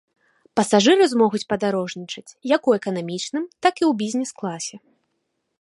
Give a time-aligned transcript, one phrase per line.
[0.59, 4.75] Пасажыры змогуць падарожнічаць як у эканамічным, так і ў бізнес-класе.